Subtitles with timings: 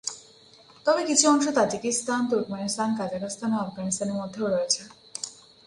[0.85, 4.81] তবে কিছু অংশ তাজিকিস্তান, তুর্কমেনিস্তান, কাজাখস্তান ও আফগানিস্তানের মধ্যেও রয়েছে।